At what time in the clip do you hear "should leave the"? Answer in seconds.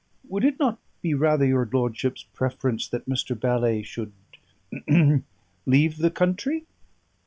5.25-6.09